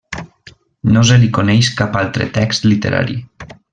[0.95, 3.19] No se li coneix cap altre text literari.